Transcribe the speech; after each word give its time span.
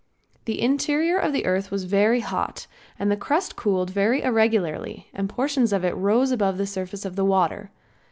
The 0.45 0.59
interior 0.59 1.19
of 1.19 1.31
the 1.31 1.45
earth 1.45 1.69
was 1.69 1.83
very 1.83 2.21
hot 2.21 2.65
and 2.97 3.11
the 3.11 3.15
crust 3.15 3.55
cooled 3.55 3.91
very 3.91 4.23
irregularly 4.23 5.07
and 5.13 5.29
portions 5.29 5.71
of 5.71 5.85
it 5.85 5.95
rose 5.95 6.31
above 6.31 6.57
the 6.57 6.65
surface 6.65 7.05
of 7.05 7.15
the 7.15 7.23
water. 7.25 7.69